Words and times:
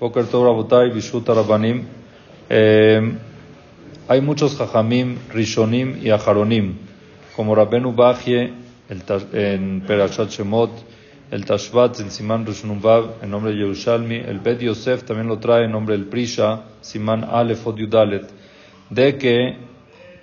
Boker 0.00 0.24
Tov 0.24 0.46
Rabotai, 0.46 0.88
Rabbanim. 1.26 1.84
Eh, 2.48 3.12
hay 4.08 4.20
muchos 4.22 4.56
Jajamim, 4.56 5.18
Rishonim 5.28 5.98
y 6.02 6.08
Aharonim, 6.08 6.72
como 7.36 7.54
Rabbenu 7.54 7.92
Bajie 7.92 8.50
en 8.88 9.82
Perashat 9.86 10.30
Shemot, 10.30 10.70
el 11.30 11.44
Tashvat, 11.44 12.00
el 12.00 12.10
Siman 12.10 12.46
Rishonubav, 12.46 13.22
en 13.22 13.30
nombre 13.30 13.52
de 13.52 13.58
Yerushalmi, 13.58 14.16
el 14.16 14.38
Bet 14.38 14.60
Yosef 14.60 15.04
también 15.04 15.28
lo 15.28 15.38
trae 15.38 15.66
en 15.66 15.72
nombre 15.72 15.98
del 15.98 16.06
Prisha, 16.06 16.62
Siman 16.80 17.22
Aleph 17.22 17.66
Yudalet, 17.76 18.26
de 18.88 19.18
que 19.18 19.58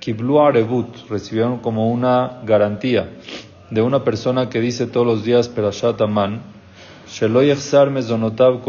Kiblu 0.00 0.40
Arebut 0.40 1.06
recibieron 1.10 1.58
como 1.58 1.90
una 1.90 2.40
garantía 2.44 3.10
de 3.70 3.82
una 3.82 4.02
persona 4.02 4.48
que 4.48 4.60
dice 4.60 4.86
todos 4.86 5.06
los 5.06 5.22
días 5.22 5.50
Perashat 5.50 6.00
Aman, 6.00 6.40
Mezonotav 7.90 8.62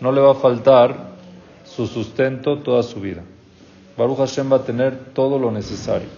No 0.00 0.12
le 0.12 0.20
va 0.20 0.32
a 0.32 0.34
faltar 0.34 1.12
su 1.64 1.86
sustento 1.86 2.58
toda 2.58 2.82
su 2.82 3.00
vida. 3.00 3.22
Baruch 3.96 4.18
Hashem 4.18 4.52
va 4.52 4.56
a 4.56 4.64
tener 4.64 5.12
todo 5.12 5.38
lo 5.38 5.50
necesario. 5.50 6.08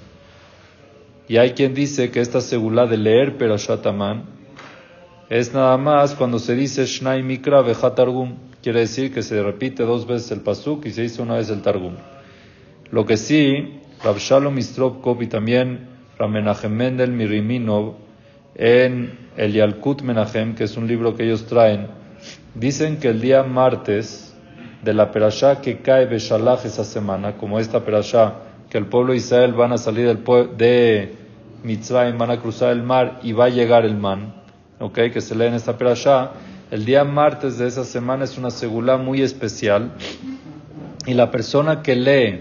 Y 1.28 1.36
hay 1.36 1.52
quien 1.52 1.74
dice 1.74 2.10
que 2.10 2.20
esta 2.20 2.40
segula 2.40 2.86
de 2.86 2.96
leer 2.96 3.38
Perashat 3.38 3.86
Aman 3.86 4.24
es 5.28 5.54
nada 5.54 5.76
más 5.76 6.14
cuando 6.14 6.38
se 6.38 6.54
dice 6.54 6.84
Shnai 6.86 7.22
Mikra 7.22 7.62
Vejatargum. 7.62 8.50
Quiere 8.62 8.80
decir 8.80 9.14
que 9.14 9.22
se 9.22 9.42
repite 9.42 9.84
dos 9.84 10.06
veces 10.06 10.32
el 10.32 10.40
pasuk 10.40 10.84
y 10.84 10.90
se 10.90 11.02
dice 11.02 11.22
una 11.22 11.36
vez 11.36 11.48
el 11.48 11.62
Targum. 11.62 11.94
Lo 12.90 13.06
que 13.06 13.16
sí, 13.16 13.80
Rav 14.04 14.18
Shalom 14.18 14.58
y 14.58 15.26
también 15.26 15.88
Ramenachem 16.18 16.70
Mendel 16.70 17.12
Miriminov 17.12 17.94
en 18.54 19.30
el 19.38 19.52
Yalkut 19.54 20.02
Menachem, 20.02 20.54
que 20.54 20.64
es 20.64 20.76
un 20.76 20.86
libro 20.86 21.16
que 21.16 21.24
ellos 21.24 21.46
traen, 21.46 21.86
dicen 22.54 22.98
que 22.98 23.08
el 23.08 23.20
día 23.20 23.42
martes 23.42 24.34
de 24.82 24.94
la 24.94 25.10
perashá 25.10 25.60
que 25.60 25.78
cae 25.78 26.06
Beshalach 26.06 26.64
esa 26.64 26.84
semana, 26.84 27.36
como 27.36 27.58
esta 27.58 27.84
perashá, 27.84 28.34
que 28.70 28.78
el 28.78 28.86
pueblo 28.86 29.12
de 29.12 29.18
Israel 29.18 29.52
van 29.52 29.72
a 29.72 29.78
salir 29.78 30.06
del 30.06 30.22
de 30.56 31.14
Mitzrayim, 31.62 32.16
van 32.16 32.30
a 32.30 32.40
cruzar 32.40 32.72
el 32.72 32.82
mar 32.82 33.20
y 33.22 33.32
va 33.32 33.46
a 33.46 33.48
llegar 33.50 33.84
el 33.84 33.96
man, 33.96 34.34
okay, 34.78 35.10
que 35.10 35.20
se 35.20 35.34
lee 35.34 35.46
en 35.46 35.54
esta 35.54 35.76
perashá, 35.76 36.32
el 36.70 36.84
día 36.84 37.04
martes 37.04 37.58
de 37.58 37.66
esa 37.66 37.84
semana 37.84 38.24
es 38.24 38.38
una 38.38 38.50
segulá 38.50 38.96
muy 38.96 39.22
especial 39.22 39.90
y 41.04 41.14
la 41.14 41.30
persona 41.30 41.82
que 41.82 41.96
lee 41.96 42.40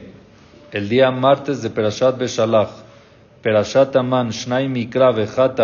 el 0.72 0.88
día 0.88 1.10
martes 1.10 1.64
de 1.64 1.72
Perashat 1.72 2.20
Beshalach, 2.20 2.70
Perashat 3.42 3.96
Aman 3.96 4.30
Shnai 4.30 4.68
Mikra 4.68 5.12
Vechat 5.12 5.60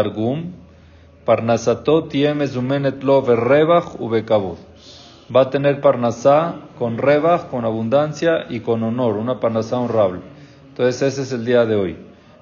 Targum, 1.25 1.47
Parnasatot 1.47 2.13
Mezumenet 2.35 3.03
Lo 3.03 3.21
Verrebach 3.21 3.99
Ubekabod. 3.99 4.57
Va 5.35 5.41
a 5.41 5.49
tener 5.49 5.81
Parnasá 5.81 6.55
con 6.77 6.97
Rebach, 6.97 7.49
con 7.49 7.65
abundancia 7.65 8.45
y 8.49 8.59
con 8.59 8.83
honor, 8.83 9.17
una 9.17 9.39
Parnasá 9.39 9.79
honrable. 9.79 10.21
Entonces 10.69 11.01
ese 11.01 11.23
es 11.23 11.31
el 11.31 11.45
día 11.45 11.65
de 11.65 11.75
hoy. 11.75 11.97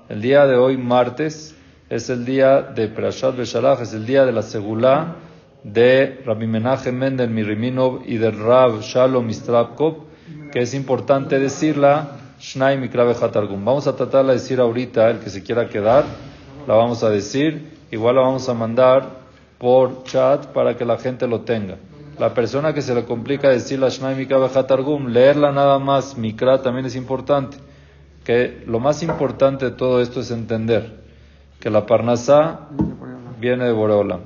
El 0.09 0.21
día 0.21 0.45
de 0.45 0.55
hoy, 0.55 0.77
martes, 0.77 1.55
es 1.89 2.09
el 2.09 2.25
día 2.25 2.61
de 2.61 2.87
Perashat 2.87 3.37
Beshalach, 3.37 3.81
es 3.81 3.93
el 3.93 4.05
día 4.05 4.25
de 4.25 4.33
la 4.33 4.41
Segulá 4.41 5.15
de 5.63 6.21
Rabbi 6.25 6.45
Menachem 6.45 6.95
Mendel 6.95 7.29
Miriminov 7.29 8.01
y 8.05 8.17
del 8.17 8.37
Rab 8.37 8.81
Shalom 8.81 9.25
Mistrapkov, 9.25 9.95
que 10.51 10.61
es 10.61 10.73
importante 10.73 11.39
decirla 11.39 12.17
Shnai 12.39 12.77
Mikrabe 12.77 13.13
Vamos 13.13 13.87
a 13.87 13.95
tratar 13.95 14.25
de 14.25 14.33
decir 14.33 14.59
ahorita, 14.59 15.09
el 15.09 15.19
que 15.19 15.29
se 15.29 15.41
quiera 15.41 15.69
quedar, 15.69 16.03
la 16.67 16.75
vamos 16.75 17.01
a 17.03 17.09
decir. 17.09 17.82
Igual 17.93 18.15
la 18.15 18.21
vamos 18.21 18.49
a 18.49 18.55
mandar 18.55 19.07
por 19.59 20.03
chat 20.03 20.47
para 20.47 20.75
que 20.75 20.83
la 20.83 20.97
gente 20.97 21.27
lo 21.27 21.41
tenga. 21.41 21.77
La 22.17 22.33
persona 22.33 22.73
que 22.73 22.81
se 22.81 22.95
le 22.95 23.05
complica 23.05 23.49
decir 23.49 23.77
la 23.77 23.89
Shnai 23.89 24.15
Mikrabe 24.15 24.49
leerla 25.09 25.51
nada 25.51 25.77
más, 25.77 26.17
Mikra 26.17 26.63
también 26.63 26.87
es 26.87 26.95
importante. 26.95 27.57
Que 28.23 28.63
lo 28.65 28.79
más 28.79 29.03
importante 29.03 29.65
de 29.65 29.71
todo 29.71 30.01
esto 30.01 30.21
es 30.21 30.31
entender 30.31 31.03
que 31.59 31.69
la 31.69 31.85
Parnasá 31.85 32.61
viene 33.39 33.65
de 33.65 33.71
Boreolam, 33.73 34.21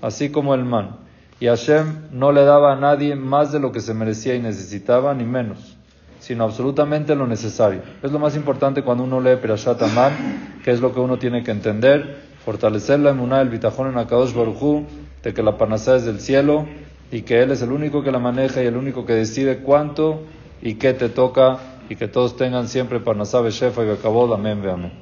así 0.00 0.30
como 0.30 0.54
el 0.54 0.64
man. 0.64 0.96
Y 1.38 1.46
Hashem 1.46 2.08
no 2.10 2.32
le 2.32 2.42
daba 2.42 2.72
a 2.72 2.76
nadie 2.76 3.14
más 3.14 3.52
de 3.52 3.60
lo 3.60 3.70
que 3.70 3.78
se 3.78 3.94
merecía 3.94 4.34
y 4.34 4.40
necesitaba, 4.40 5.14
ni 5.14 5.22
menos 5.22 5.76
sino 6.18 6.44
absolutamente 6.44 7.16
lo 7.16 7.26
necesario. 7.26 7.82
Es 8.00 8.12
lo 8.12 8.20
más 8.20 8.36
importante 8.36 8.84
cuando 8.84 9.02
uno 9.02 9.20
lee 9.20 9.34
Perashat 9.42 9.82
Aman, 9.82 10.60
que 10.62 10.70
es 10.70 10.80
lo 10.80 10.94
que 10.94 11.00
uno 11.00 11.18
tiene 11.18 11.42
que 11.42 11.50
entender, 11.50 12.31
fortalecer 12.44 13.00
la 13.00 13.10
emuná 13.10 13.38
del 13.38 13.48
bitajón 13.48 13.90
en 13.90 13.98
Akadosh 13.98 14.34
Baruchu, 14.34 14.84
de 15.22 15.32
que 15.32 15.42
la 15.42 15.56
panacea 15.56 15.96
es 15.96 16.04
del 16.04 16.20
cielo 16.20 16.66
y 17.10 17.22
que 17.22 17.42
Él 17.42 17.50
es 17.50 17.62
el 17.62 17.72
único 17.72 18.02
que 18.02 18.10
la 18.10 18.18
maneja 18.18 18.62
y 18.62 18.66
el 18.66 18.76
único 18.76 19.06
que 19.06 19.12
decide 19.12 19.58
cuánto 19.58 20.22
y 20.60 20.74
qué 20.74 20.94
te 20.94 21.08
toca 21.08 21.58
y 21.88 21.96
que 21.96 22.08
todos 22.08 22.36
tengan 22.36 22.68
siempre 22.68 23.00
panasá, 23.00 23.42
shefa 23.48 23.82
y 23.82 23.86
bekabod, 23.86 24.32
amén, 24.32 24.62
amén. 24.68 25.01